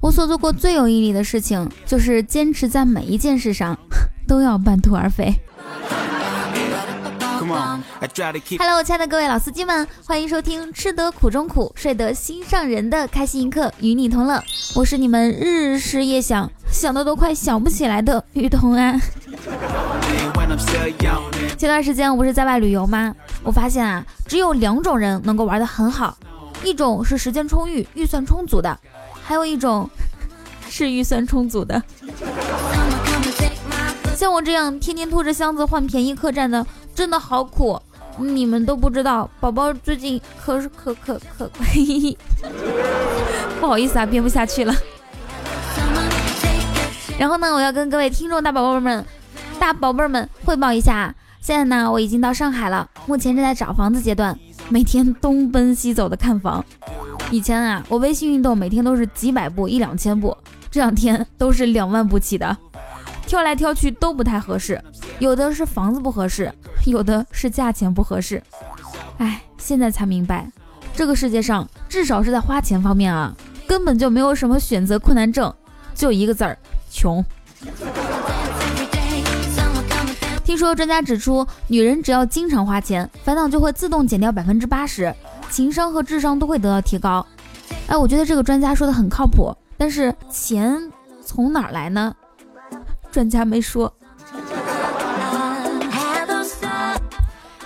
[0.00, 3.78] 我所做过最有毅力的事情，就是坚持在每一件事上
[4.26, 5.32] 都要半途而废。
[8.58, 14.42] Hello，亲爱的各位老司机们，欢迎收听吃得苦中苦，睡得心上人的开心一刻，与你同乐。
[14.74, 19.00] 我是你们日思夜想，想的都快想不起来的雨桐安。
[21.56, 23.14] 前段时间我不是在外旅游吗？
[23.42, 26.16] 我发现啊，只有两种人能够玩得很好，
[26.64, 28.78] 一种是时间充裕、预算充足的，
[29.22, 29.88] 还有一种
[30.68, 31.82] 是预算充足的。
[34.14, 36.64] 像我这样天天拖着箱子换便宜客栈的。
[36.94, 37.80] 真的好苦，
[38.18, 41.50] 你们都不知道，宝宝最近可是可可可，
[43.60, 44.74] 不好意思啊，编不下去了。
[47.18, 49.04] 然后呢，我要跟各位听众大宝贝们、
[49.58, 54.36] 大宝贝们汇报一下，现在呢，我已经到上海了，目前正在找房子阶段，
[54.68, 56.64] 每天东奔西走的看房。
[57.30, 60.36] 以前啊，我微信运动每天都是几百步、一两千步，
[60.70, 62.56] 这两天都是两万步起的。
[63.32, 64.78] 挑来挑去都不太合适，
[65.18, 66.52] 有的是房子不合适，
[66.84, 68.42] 有的是价钱不合适。
[69.16, 70.46] 哎，现在才明白，
[70.94, 73.34] 这个世界上至少是在花钱方面啊，
[73.66, 75.50] 根本就没有什么选择困难症，
[75.94, 76.58] 就一个字儿
[76.90, 77.24] 穷。
[80.44, 85.10] 听说专家指出，女人只要经常花钱，烦恼就会自动减掉百分之八十，
[85.48, 87.26] 情商和智商都会得到提高。
[87.86, 90.78] 哎，我觉得这个专家说的很靠谱，但是钱
[91.24, 92.14] 从哪儿来呢？
[93.12, 93.94] 专家没说。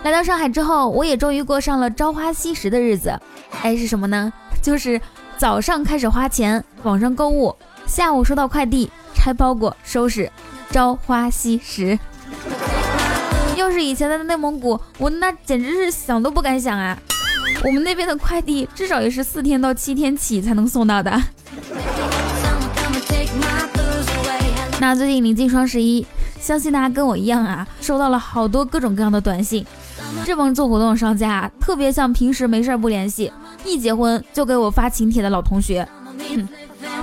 [0.02, 3.18] 来到上海之后，我也终于过上了朝花夕拾的日子。
[3.62, 4.32] 哎，是什么呢？
[4.60, 5.00] 就是
[5.38, 7.54] 早上开始花钱，网上购物，
[7.86, 10.30] 下午收到快递，拆包裹，收拾，
[10.70, 11.98] 朝花夕拾。
[13.56, 16.96] 要是以前在内蒙古，我那简直是想都不敢想啊！
[17.64, 21.10] 我们那边的快递至少也是四天到七天起才能送到的。
[24.86, 26.06] 那最近临近双十一，
[26.38, 29.66] 相信大家跟我一样啊，收到了好多各种各样的短信。
[30.24, 33.32] 这帮做活动的商家啊，特别像平时没事不联系，
[33.64, 35.84] 一结婚就给我发请帖的老同学。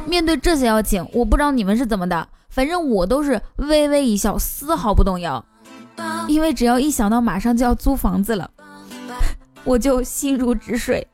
[0.07, 5.43] 面对这些邀请，我不知道你们是怎么的，反正我都是微微一笑，丝毫不动摇。
[6.29, 8.49] 因为只要一想到马上就要租房子了，
[9.65, 11.05] 我就心如止水。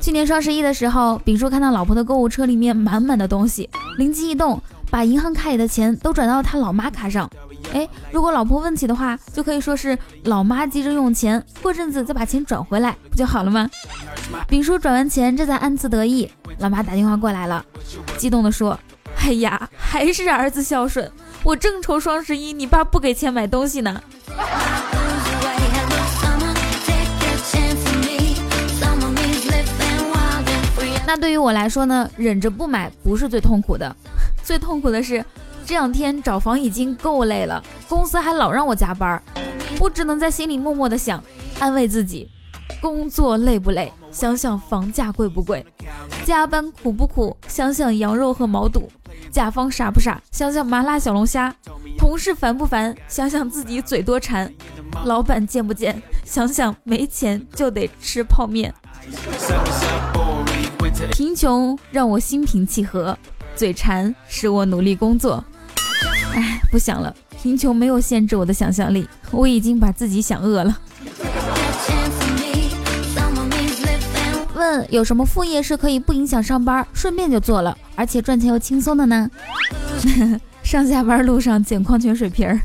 [0.00, 4.60] 去年双十一的时候，丙叔看到老婆的购物车里面满满的东西，灵机一动，
[4.90, 7.28] 把银行卡里的钱都转到他老妈卡上。
[7.72, 13.68] 哎，如果老婆问起的话，就可以说是老妈急着用钱，过阵子再把钱转回来，不就好了吗？
[14.48, 17.64] 丙叔转完钱，这才暗自得意，老妈打电话过来了，
[18.18, 18.78] 激动地说
[19.20, 21.10] ：“哎呀，还是儿子孝顺，
[21.42, 24.02] 我正愁双十一你爸不给钱买东西呢。”
[31.06, 33.94] 那对于我来说呢，忍着不买不是最痛苦的，
[34.42, 35.24] 最痛苦的是
[35.66, 39.22] 这两天找房已经够累了，公司还老让我加班，
[39.80, 41.22] 我只能在心里默默的想，
[41.58, 42.30] 安慰自己，
[42.80, 43.92] 工作累不累？
[44.10, 45.64] 想想房价贵不贵？
[46.24, 47.36] 加班苦不苦？
[47.48, 48.90] 想想羊肉和毛肚？
[49.30, 50.20] 甲方傻不傻？
[50.30, 51.54] 想想麻辣小龙虾？
[51.98, 52.94] 同事烦不烦？
[53.08, 54.52] 想想自己嘴多馋？
[55.04, 56.00] 老板贱不贱？
[56.24, 58.72] 想想没钱就得吃泡面。
[61.10, 63.16] 贫穷让我心平气和，
[63.56, 65.42] 嘴馋使我努力工作。
[66.34, 70.78] 哎，不想了，贫穷没有限制我的想象力，我已经把自己想饿了。
[74.54, 79.30] 问有什么副业是可以不影响上班，顺便就做了，而且赚钱又轻松的呢？
[80.62, 82.60] 上下班路上捡矿泉水瓶儿。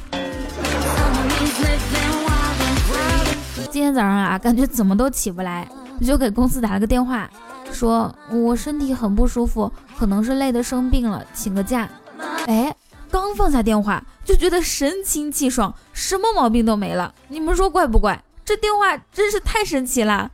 [3.69, 5.67] 今天早上啊，感觉怎么都起不来，
[5.99, 7.29] 我就给公司打了个电话。
[7.77, 11.87] 说我身体很不舒服，可能是累的生病了，请个假。
[12.47, 12.75] 哎，
[13.11, 17.13] 刚放下电话就觉得神清气爽，什么毛病都没了。
[17.27, 18.19] 你们说怪不怪？
[18.43, 20.31] 这电话真是太神奇了。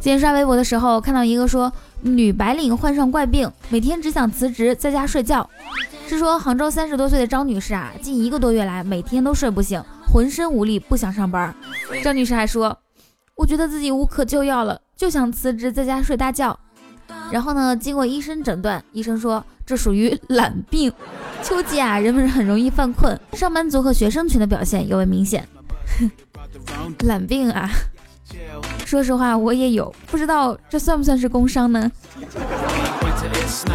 [0.00, 1.70] 今天刷微博的时候看到一个说
[2.00, 5.46] 女白领患上怪病，每天只想辞职在家睡觉。
[6.06, 9.82] 是说杭州三十多岁的张女士啊，近一个多月来每天都睡不醒。
[10.10, 11.54] 浑身无力，不想上班。
[12.02, 12.74] 张女士还说
[13.38, 16.58] ：“我觉得自己无可救药了，就想辞职在家睡大觉。”
[17.30, 20.92] 然后呢，经过医生诊断，医生说这属于 懒病。
[21.40, 25.46] 秋季啊，人们很容易犯困，上班族和学生群的表现尤为明显。
[27.06, 27.70] 懒病啊，
[28.84, 31.88] 说实话我也有，不知道这算不算是工伤呢？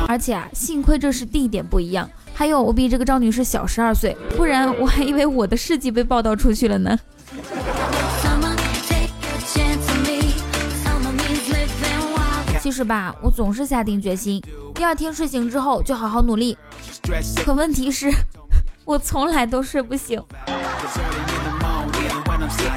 [0.09, 2.09] 而且啊，幸亏这是地点不一样。
[2.33, 6.99] 还有，我比这个赵女士小十二岁，不然我还以为我的事迹被报道出去了呢。
[12.63, 14.41] 其实吧，我总是下定决心，
[14.73, 16.57] 第二天睡醒之后就好好努力。
[17.45, 18.09] 可问题是，
[18.85, 20.23] 我从来都睡不醒。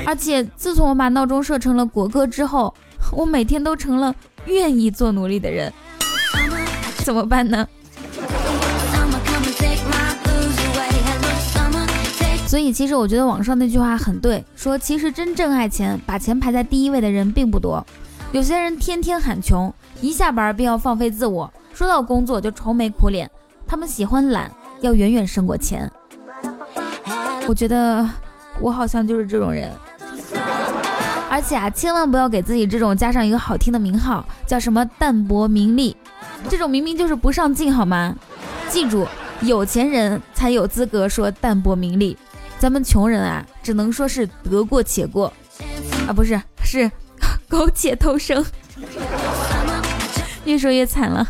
[0.04, 2.74] 而且自从我把闹钟设成了国歌之后，
[3.12, 4.12] 我每天都成了
[4.46, 5.72] 愿意做努力的人。
[7.04, 7.64] 怎么办呢？
[12.48, 17.86] 所以，其实我觉得网上那句话很对，说其实真正爱钱、把钱排在第一位的人并不多。
[18.36, 19.72] 有些人天天喊穷，
[20.02, 23.30] 一下班便要放飞自我，说到工作就愁眉苦脸。
[23.66, 24.52] 他们喜欢懒，
[24.82, 25.90] 要远远胜过钱。
[27.48, 28.06] 我觉得
[28.60, 29.72] 我好像就是这种人。
[31.30, 35.96] 而且啊，千万不要给自己这种加上一个好听的名号，叫什么淡泊名利，
[36.50, 38.14] 这种明明就是不上进，好吗？
[38.68, 39.08] 记住，
[39.40, 42.14] 有钱人才有资格说淡泊名利。
[42.58, 45.32] 咱们穷人啊，只能说是得过且过
[46.06, 46.90] 啊，不是，是
[47.48, 48.44] 苟且偷生，
[50.44, 51.26] 越说越惨了。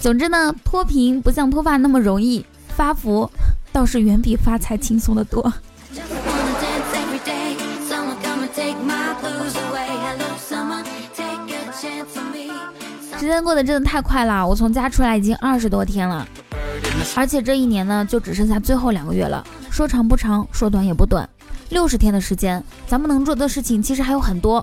[0.00, 2.44] 总之呢，脱贫不像脱发那么容易，
[2.76, 3.30] 发福
[3.70, 5.52] 倒是远比发财轻松的多。
[13.18, 16.26] 时间过得真的太快了，我从家出来已经二十多天了。
[17.14, 19.46] 而且这一年呢，就只剩下最后两个月了。
[19.70, 21.28] 说长不长，说短也不短，
[21.72, 24.62] 六十天的时间，咱们能做的事情其实还有很多。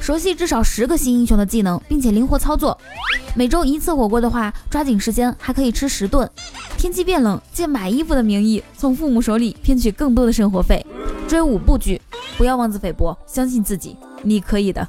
[0.00, 2.76] 熟悉至少十个新英雄的技能，并且灵活操作。
[3.34, 6.28] 每周一次火锅的话，抓紧时间还可以吃十顿。
[6.76, 10.84] 天气变冷，借买衣服的名义从父母手里骗取更多的生活费。
[11.28, 12.00] 追五部剧，
[12.36, 14.86] 不要妄自菲薄，相信自己，你可以的。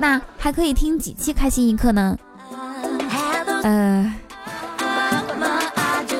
[0.00, 2.18] 那还可以听几期开心一刻呢？
[3.62, 4.14] 呃。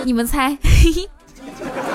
[0.05, 0.57] 你们猜？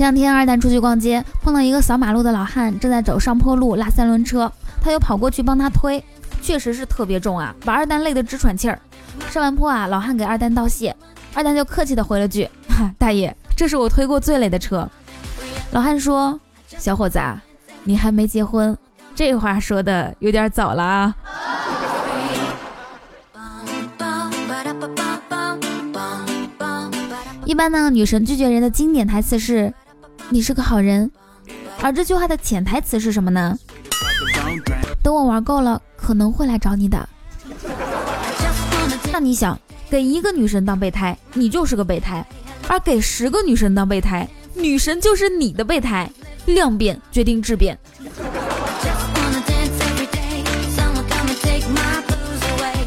[0.00, 4.50] 前两天二蛋出去逛街，碰到一个扫马路的老汉，正在走上坡路拉三轮车，
[4.80, 6.02] 他又跑过去帮他推，
[6.40, 8.80] 确实是特别重啊，把二蛋累得直喘气儿。
[9.28, 10.96] 上完坡啊，老汉给二蛋道谢，
[11.34, 12.48] 二蛋就客气的回了句
[12.96, 14.88] ：“大爷，这是我推过最累的车。”
[15.72, 17.38] 老汉说：“小伙子，啊，
[17.84, 18.74] 你还没结婚。”
[19.14, 21.14] 这话说的有点早了啊！
[27.44, 29.70] 一般呢，女神拒绝人的经典台词是
[30.30, 31.10] “你是个好人”，
[31.82, 33.58] 而这句话的潜台词是什么呢？
[35.02, 37.08] 等我玩够了，可能会来找你的。
[39.12, 39.58] 那你想，
[39.90, 42.24] 给一个女神当备胎，你就是个备胎；
[42.68, 46.10] 而给十个女神当备胎，女神就是你的备胎。
[46.46, 47.78] 量变决定质变。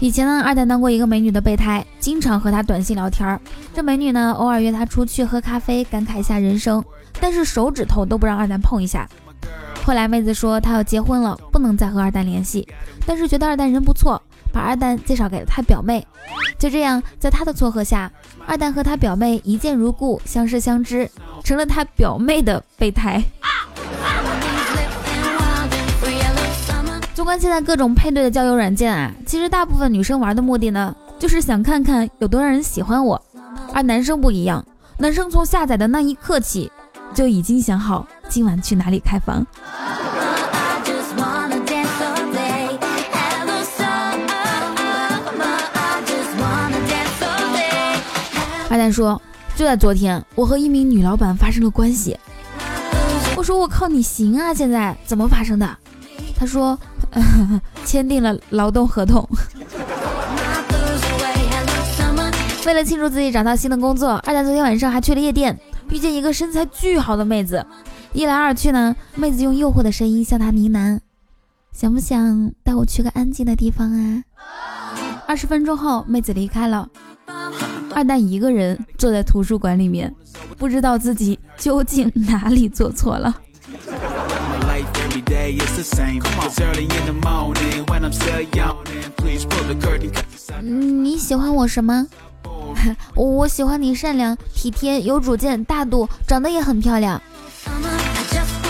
[0.01, 3.39] 以前呢，二蛋当过一个美女的备胎，经常和她短信聊天儿。
[3.73, 6.83] 这美女呢，偶尔约他出去喝咖啡，感慨一下人生，
[7.23, 9.07] 但是手指头都不让二蛋碰一下。
[9.85, 12.67] 后来妹子说她要结婚了，不能再和二蛋联系，
[13.05, 14.21] 但是觉得二蛋人不错，
[14.51, 16.05] 把二蛋介绍给了她表妹。
[16.59, 18.11] 就这样，在他的撮合下，
[18.45, 21.09] 二蛋和他表妹一见如故，相识相知，
[21.45, 23.23] 成了他表妹的备胎。
[27.13, 33.21] 纵观现在各种配对的交友软件啊，其实大部分女生玩的目的呢，就是想看看有多少人喜欢我。
[33.73, 34.65] 而男生不一样，
[34.97, 36.69] 男生从下载的那一刻起，
[37.13, 39.45] 就已经想好今晚去哪里开房。
[48.69, 49.21] 二蛋说，
[49.55, 52.17] 就在昨天，我和一名女老板发生了关系。
[53.35, 54.53] 我说我靠，你行啊？
[54.53, 55.77] 现在怎么发生的？
[56.37, 56.77] 他说。
[57.85, 59.29] 签订了劳动合同。
[62.65, 65.59] 为了庆祝自己找到新的工作，二蛋昨天晚上还去了夜店，
[65.89, 67.65] 遇见一个身材巨好的妹子。
[68.13, 70.99] 一来二去呢，妹子用诱惑的声音向他呢喃
[71.73, 74.23] ：“想不想带我去个安静的地方啊？”
[75.25, 76.87] 二十分钟后，妹子离开了。
[77.95, 80.13] 二蛋一个人坐在图书馆里面，
[80.57, 83.35] 不知道自己究竟哪里做错了。
[90.61, 92.07] 你喜欢我什么？
[93.15, 97.21] 我喜欢你善良、体贴、有主见、大度，长得也很漂亮。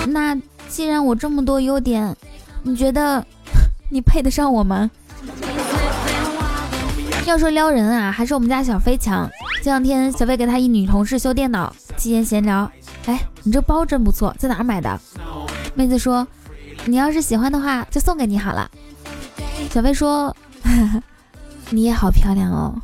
[0.07, 0.35] 那
[0.69, 2.15] 既然我这么多优点，
[2.63, 3.25] 你觉得
[3.89, 4.89] 你配得上我吗？
[7.25, 9.29] 要说撩人啊，还是我们家小飞强。
[9.63, 12.69] 前两天小飞给他一女同事修电脑，期间闲聊，
[13.05, 14.99] 哎，你这包真不错，在哪儿买的？
[15.73, 16.27] 妹子说。
[16.85, 18.69] 你要是喜欢的话，就送给你好了。
[19.71, 20.35] 小飞说，
[21.69, 22.75] 你也好漂亮哦。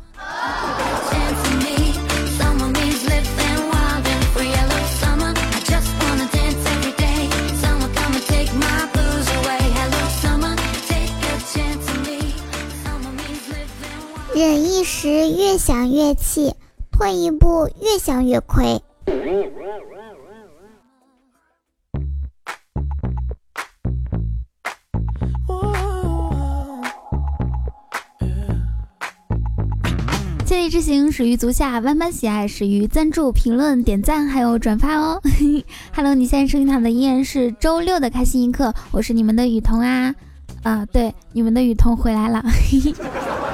[14.40, 16.54] 忍一时，越想越气；
[16.90, 18.80] 退一步，越想越亏。
[30.46, 35.20] 千里之行，始于足下；万般喜爱，始于赞助、评论、点赞，还有转发哦。
[35.94, 40.14] Hello，你现在收听到的依然是周六的开心一刻，我是你们的雨桐啊
[40.62, 42.42] 啊，对，你们的雨桐回来了。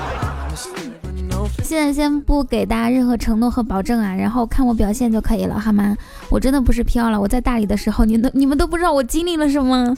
[1.66, 5.96] 现在先不给大家任何承诺和保证啊，然后看我表现就可以了，好吗？
[6.30, 9.96] 我真的不是飘了，我在大理的时候，你都你们都不知道我经历了什么。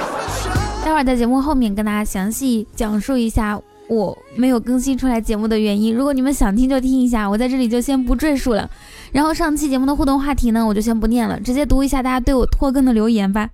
[0.84, 3.58] 待会儿在节目后面跟大家详细讲述一下。
[3.88, 8.68] 我没有更新出来节目的原因，如果你们想听就听一下，我在这里就先不赘述了。
[9.12, 13.48] 然后上期节目的互动话题呢，我就先不念了，直接读一下大家对我拖更的留言吧。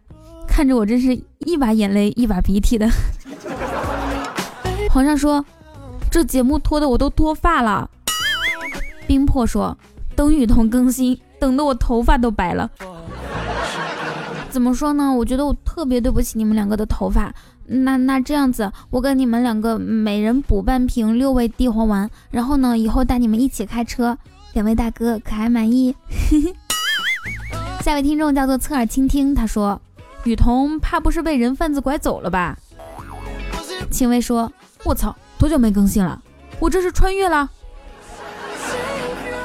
[0.48, 2.90] 看着我真是一把眼泪一把鼻涕的。
[4.90, 5.44] 皇上说，
[6.14, 7.90] 这节目拖的我都脱发了。
[9.04, 9.76] 冰魄说，
[10.14, 12.70] 等雨桐更新，等的我头发都白了。
[14.48, 15.12] 怎么说呢？
[15.12, 17.34] 我觉得我特别对不起你们两个的头发。
[17.66, 24.16] 那那这样子，我跟你们两个每人补半瓶六味地黄丸，然后呢，以后带你们一起开车。
[24.52, 25.96] 两位大哥可还满意？
[27.82, 29.82] 下位听众叫做侧耳倾听，他说
[30.22, 32.56] ：“雨桐怕不是被人贩子拐走了吧？”
[33.90, 34.52] 青薇说
[34.86, 35.12] ：“我操，
[35.44, 36.22] 多久没更新了？
[36.58, 37.50] 我这是穿越了。”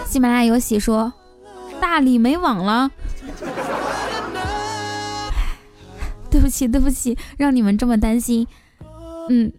[0.08, 1.12] 喜马拉雅有喜说
[1.82, 2.90] ：“大理没网了。
[6.32, 8.48] ”对不起，对不起，让你们这么担心。
[9.30, 9.52] 嗯，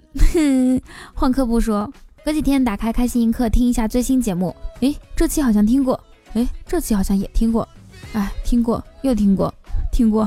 [1.12, 1.92] 换客不说，
[2.24, 4.56] 隔几天打开开心一刻听一下最新节目。
[4.80, 6.00] 诶，这期好像听过，
[6.32, 7.68] 诶，这期好像也听过，
[8.14, 9.52] 哎，听过又听过，
[9.92, 10.26] 听过。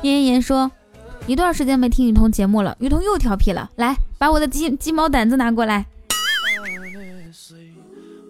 [0.00, 0.70] 妍 妍妍说，
[1.26, 5.86] 一段时间没听雨桐节目了，雨桐又调皮了，来，把我的鸡鸡毛掸子拿过来。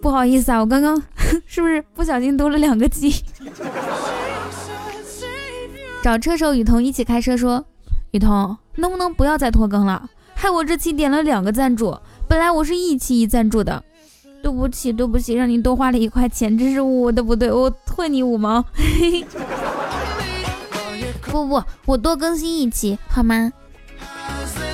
[0.01, 1.01] 不好意思啊，我刚刚
[1.45, 3.11] 是不是不小心多了两个鸡？
[6.01, 7.65] 找车手雨桐一起开车说
[8.11, 10.09] ：“雨桐，能不能不要再拖更了？
[10.33, 11.97] 害我这期点了两个赞助，
[12.29, 13.83] 本来我是一期一赞助的。
[14.41, 18.63] 对不起，对不起，让你多花了一块钱，这是我的不对，我退你五毛。
[18.73, 19.74] 嘿 嘿
[21.43, 23.51] 不不，我多更新一期好吗？”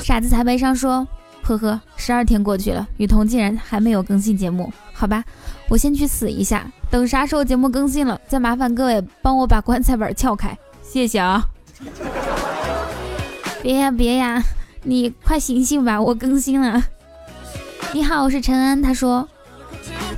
[0.03, 1.07] 傻子才悲伤说
[1.41, 5.23] ：“呵呵，十二天过去了，雨桐竟然还没有更新节目，好吧，
[5.69, 11.45] 我先去死一下，等啥时候节目更新了，再麻烦各位帮我把棺材板撬开。”谢谢啊！
[13.63, 14.43] 别呀别呀，
[14.83, 16.83] 你快醒醒吧，我更新了。
[17.93, 18.81] 你好，我是陈安。
[18.81, 19.27] 他说，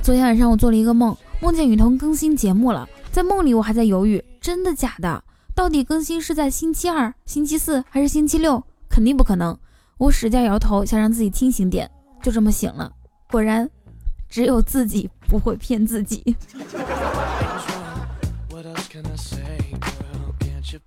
[0.02, 2.88] 昨天晚上我做了一个梦，梦见雨桐更新节目了。
[3.12, 5.22] 在梦里我还在犹豫，真的假的？
[5.54, 8.60] 到底更新是在星期二、星期四还是星期六？
[8.88, 9.56] 肯定不可能。
[9.98, 11.88] 我使劲摇头，想让自己清醒点，
[12.20, 12.90] 就这么醒了。
[13.30, 13.70] 果然，
[14.28, 16.36] 只有自己不会骗自己。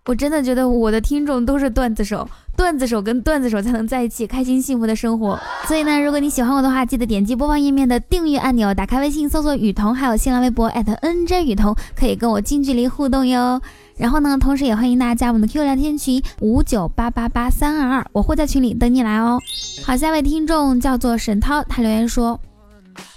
[0.06, 5.40] 我真的觉得我的听众都是段子手，段子手跟段子手才能在一起开心幸福的生活。
[5.68, 13.62] 所以呢，如果你喜欢我的话，记得点击播放页面的订阅按钮，打开微信搜索雨桐，还有新浪微博 @nj 雨桐，可以跟我近距离互动哟。
[13.96, 19.40] 然后呢，同时也欢迎大家加我们的 QQ 聊天群五九八八八三二二，我会在群里等你来哦。
[19.84, 22.40] 好，下一位听众叫做沈涛，他留言说：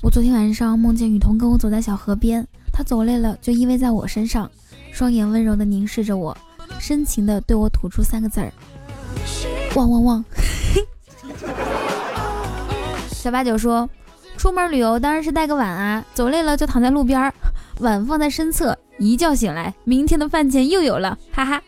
[0.02, 4.50] 我昨天晚上梦见雨桐跟我走在小河边，他走累了就依偎在我身上，
[4.92, 6.36] 双眼温柔的凝视着我。
[6.78, 8.50] 深情的对我吐出三个字儿：
[9.74, 10.24] 汪汪汪。
[13.10, 13.88] 小八九说
[14.36, 17.32] ：“出门旅游当然是带个碗啊，走累了就躺在路边，
[17.78, 21.62] 碗放在身侧，一觉醒来，明天的饭钱又有了，哈哈。”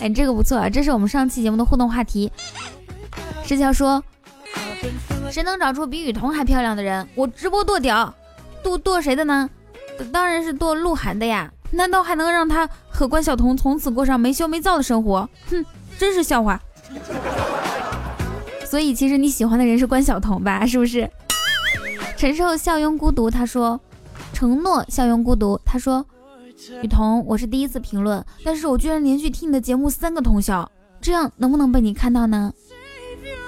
[0.00, 2.30] 哎，这个不错啊，这是我们上期节目的互动话题。
[3.44, 4.02] 石桥说
[5.30, 7.06] ：“谁能找出比雨桐还漂亮的人？
[7.14, 8.14] 我直播剁屌，
[8.62, 9.48] 剁剁谁的呢？
[10.12, 15.28] 当然是剁鹿晗的呀。”难道还能让他和关晓彤从此过上没羞没臊的生活？
[15.50, 15.64] 哼，
[15.98, 16.60] 真是笑话。
[18.64, 20.66] 所以其实你喜欢的人是关晓彤吧？
[20.66, 21.08] 是不是？
[22.16, 23.78] 承受笑拥孤独，他说
[24.32, 26.04] 承诺笑拥孤独，他说
[26.82, 30.70] 雨桐，我是第一次评论，但是我居然连续听你的节目三个通宵，
[31.00, 32.52] 这样能不能被你看到呢？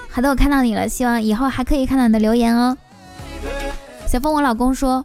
[0.08, 2.76] 好的，我看到你了，希望以后还可以看到你的留言哦。
[4.06, 5.04] 小峰，我老公说。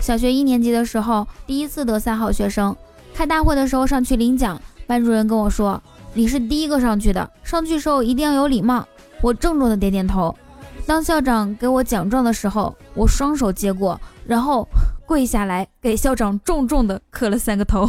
[0.00, 2.74] 小学一年级的时候，第一次得三好学生，
[3.12, 5.82] 开大会的时候上去领奖，班主任跟我说
[6.12, 8.86] ：“你是第一个上去的，上去时候一定要有礼貌。”
[9.22, 10.34] 我郑重的点点头。
[10.86, 14.66] 当校长给我奖状的时候，我双手接过，然后
[15.06, 17.88] 跪下来给校长重重的磕了三个头。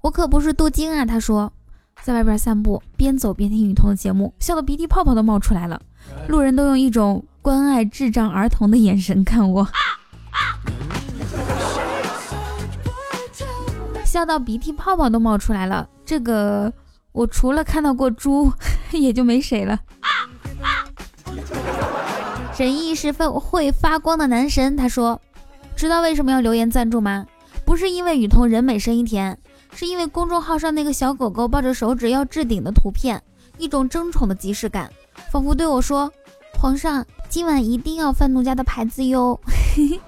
[0.00, 1.04] 我可不是镀金啊！
[1.04, 1.52] 他说，
[2.02, 5.80] 在外边散步，边走边听雨桐的节目，笑得鼻涕泡泡都冒出来了。
[6.28, 9.68] 路人都用一种关爱智障儿童的眼神看我，
[14.14, 15.88] 笑到鼻涕泡泡都冒出来了。
[16.06, 16.72] 这个
[17.10, 18.52] 我除了看到过猪，
[18.92, 19.76] 也就没谁了。
[22.54, 25.20] 沈毅是会会发光的男神，他说，
[25.74, 27.26] 知道为什么要留言赞助吗？
[27.64, 29.36] 不是因为雨桐人美声音甜。
[29.72, 33.20] 是因为公众号上那个小狗狗抱着手指要置顶的图片，
[33.58, 34.88] 一种争宠的即视感，
[35.32, 36.08] 仿佛对我说
[36.56, 39.40] ：“皇上，今晚一定要翻奴家的牌子哟。”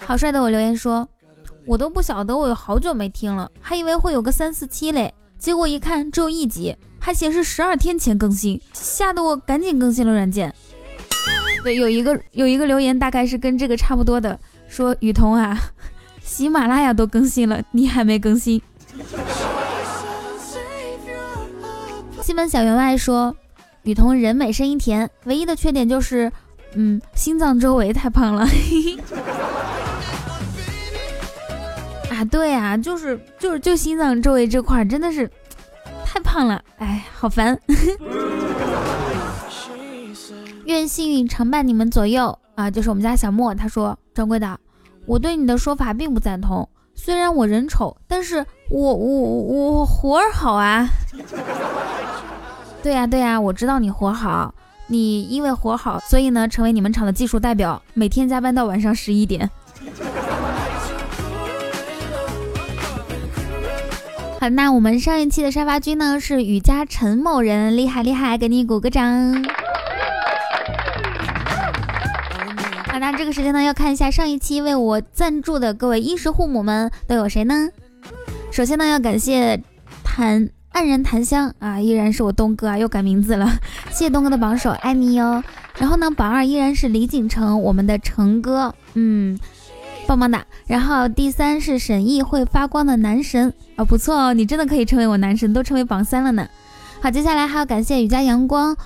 [0.00, 1.06] 好帅的我留言说
[1.66, 10.52] ：“我都不晓得我有好久没听了，还以为会有个三四期嘞，结果一看只有一集，还显示十二天前更新，吓得我赶紧更新了软件。”
[11.62, 14.38] 对，有一个有一个留言大概是跟这个差不多的，
[14.68, 15.58] 说雨桐啊。
[16.22, 18.62] 喜马拉雅都更新了，你还没更新。
[22.22, 23.34] 西门小员外说
[23.82, 26.30] ：“雨桐人美声音甜，唯一的缺点就是，
[26.74, 28.46] 嗯，心脏周围太胖了。
[32.20, 35.26] ”啊，对啊，就是就是就心脏周围这块真的是
[36.04, 37.58] 太胖了，哎，好烦。
[40.66, 42.70] 愿幸运常伴你们左右啊！
[42.70, 44.60] 就是我们家小莫，他说：“掌柜的。”
[45.06, 46.68] 我对你的说法并不赞同。
[46.94, 49.20] 虽然我人丑，但是我我
[49.78, 50.86] 我活儿好啊。
[52.84, 54.54] 对呀对呀，我知道你活好，
[54.88, 59.50] 你因为活好，所以呢成为你们厂的技术代表，每天加班到晚上十一点。
[64.40, 69.44] 好，那我们上一期的沙发君呢是雨家陈某人，厉害厉害，给你鼓个掌。
[72.86, 77.68] 好那这个时间呢，要看一下上一期为我赞助的各位衣食父母们都有谁呢？
[78.50, 79.62] 首先呢，要感谢
[80.02, 83.46] 檀黯然檀香啊，依然是我东哥啊，又改名字了，
[83.90, 85.44] 谢谢东哥的榜首，爱你哟。
[85.76, 89.38] 然后呢，榜二依然是李锦成，我们的成哥，嗯，
[90.10, 90.44] 棒棒的。
[90.66, 96.48] 然后第三是沈毅会发光的男神啊，不错哦，你真的可以成为我男神，都成为榜三了呢。
[97.00, 98.76] 好，接下来还要感谢雨家阳光。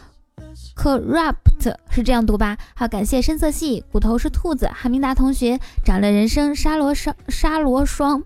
[0.76, 2.58] Corrupt 是这样读吧？
[2.74, 8.22] 好，感谢深色系，骨头是兔子，哈明达同学，长了人生沙罗沙沙罗双，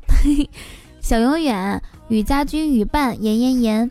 [1.00, 3.90] 小永远，雨家军雨伴，严严严，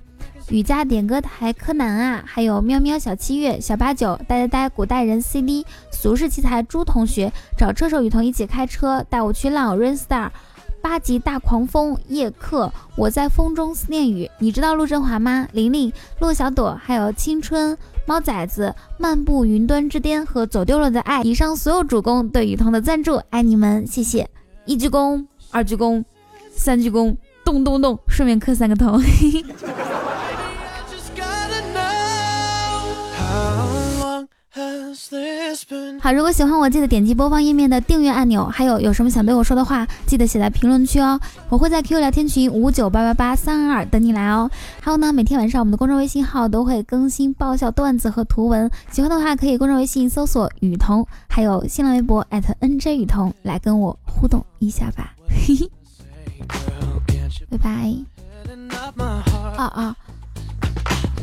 [0.49, 10.29] 雨家点歌台柯南啊，还有喵喵小七月，小八九，呆呆呆，古代人 CD，俗世奇才朱同学，找车手雨桐一起开车，带我去浪 Rainstar。
[10.81, 14.29] 八级大狂风夜客，我在风中思念雨。
[14.39, 15.45] 你知道陆振华吗？
[15.51, 21.23] 玲玲、陆小朵，还有青春猫崽子、漫步云端之巅和走丢了的爱。
[21.23, 24.25] 以上所有主公对雨桐的赞助，爱你们，谢谢！
[24.63, 26.05] 一鞠躬，二鞠躬，
[26.51, 28.97] 三鞠躬，咚咚咚，顺便磕三个头。
[28.97, 29.45] 嘿嘿
[36.01, 38.45] 好，如果喜欢我，记得点击播放页面的订阅按钮。
[38.45, 41.19] 还有，有什么想对我说的话，记得写在评论区哦。
[41.49, 44.49] 我会在 QQ 聊天群五九八八八三二二等你来哦。
[44.81, 52.25] 还有呢，每天晚上我们的公众微信号都会更新爆笑段子和图文，喜欢的话可以公众微信搜索雨桐，还有新浪微博
[52.59, 55.13] @nj 雨桐来跟我互动一下吧。
[55.29, 55.71] 嘿嘿，
[57.49, 57.95] 拜拜。
[59.55, 59.95] 啊啊。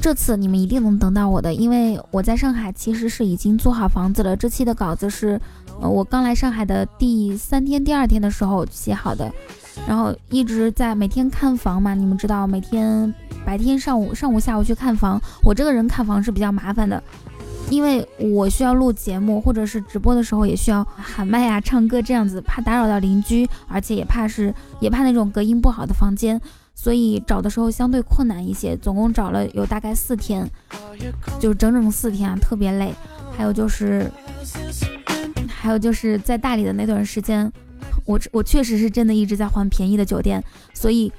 [0.04, 4.36] 这次你们一定能等到我的，因为我在上海其实是已经租好房子了。
[4.36, 5.40] 这期的稿子是，
[5.80, 9.32] 呃，我刚来上海的第三天、第二天的时候写好的，
[9.88, 11.94] 然后一直在每天看房嘛。
[11.94, 13.14] 你们知道，每天
[13.46, 15.18] 白天上午、上午、下午去看房。
[15.42, 17.02] 我这个人看房是比较麻烦的，
[17.70, 26.38] 因为我需要录节目，或者是直播的时候也需要喊麦啊、唱歌这样子，怕打扰到邻居，而且也怕是也怕那种隔音不好的房间。
[26.74, 30.48] 所以找的时候相对困难一些，总共找了有大概四天，
[31.40, 32.92] 就整整四天啊，特别累。
[33.36, 34.10] 还有就是，
[35.48, 37.50] 还有就是在大理的那段时间，
[38.04, 41.12] 我我确实是真的一直在换便宜的酒店，所以，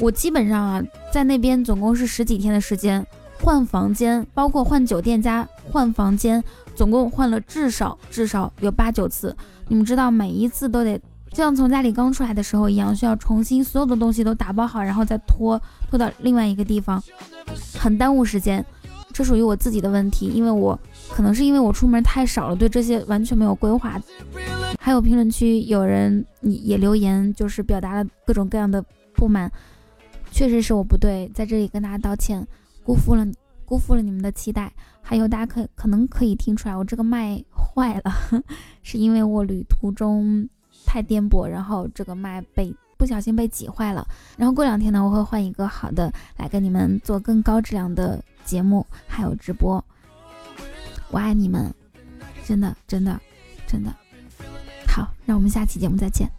[0.00, 3.04] 我基本上啊，在那边总共是十几天的时间，
[3.42, 6.42] 换房间，包括换酒店加换房间，
[6.74, 9.36] 总共换了至少至少有八九次。
[9.66, 11.00] 你们知道，每一次都得。
[11.38, 15.56] 就像从家里刚出来的时候一样，需要重新所有的东西都打包好，然后再拖
[15.88, 17.00] 拖到另外一个地方，
[17.78, 18.66] 很耽误时间。
[19.12, 20.76] 这属于我自己的问题，因为我
[21.12, 24.02] 可能是因为我出门太少了，对这些完全没有规划。
[24.80, 29.48] 还有评论区有人也留言，就是表达了各种各样的不满，
[30.32, 32.44] 确实是我不对，在这里跟大家道歉，
[32.82, 33.24] 辜负了
[33.64, 34.72] 辜负了你们的期待。
[35.00, 38.42] 还有大家可可能可以听出来，我这个麦坏了，
[38.82, 40.48] 是因为我旅途中
[40.88, 44.08] 太颠簸，然后这个麦被不小心被挤坏了。
[44.38, 49.84] 然后过两天呢，我会换一个好的来跟你们做更高质量的节目，还有直播。
[51.10, 51.70] 我爱你们，
[52.46, 53.20] 真的真的
[53.66, 53.94] 真的。
[54.88, 56.37] 好，让我们下期节目再见。